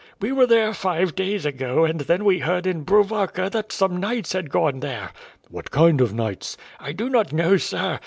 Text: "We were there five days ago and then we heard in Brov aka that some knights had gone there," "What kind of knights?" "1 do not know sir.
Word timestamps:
"We 0.19 0.31
were 0.31 0.47
there 0.47 0.73
five 0.73 1.13
days 1.13 1.45
ago 1.45 1.85
and 1.85 1.99
then 1.99 2.25
we 2.25 2.39
heard 2.39 2.65
in 2.65 2.83
Brov 2.83 3.11
aka 3.11 3.49
that 3.49 3.71
some 3.71 3.97
knights 3.97 4.33
had 4.33 4.49
gone 4.49 4.79
there," 4.79 5.11
"What 5.51 5.69
kind 5.69 6.01
of 6.01 6.11
knights?" 6.11 6.57
"1 6.79 6.95
do 6.95 7.07
not 7.07 7.31
know 7.31 7.57
sir. 7.57 7.99